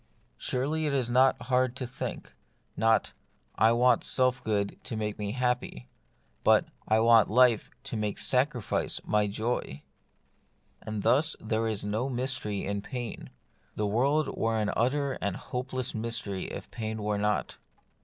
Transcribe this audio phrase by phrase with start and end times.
[0.39, 2.33] Surely it is not hard to think;—
[2.75, 3.13] not,
[3.53, 5.89] I want self good to make me happy;
[6.43, 9.83] but, I want life to make sacrifice my joy!
[10.81, 13.29] And thus there is no mystery in pain.
[13.75, 17.59] The world were an utter and hopeless mystery if pain were not.